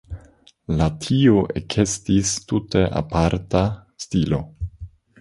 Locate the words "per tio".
0.71-1.35